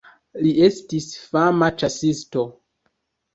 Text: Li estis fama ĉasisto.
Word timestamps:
Li 0.45 0.53
estis 0.67 1.07
fama 1.25 1.69
ĉasisto. 1.83 2.47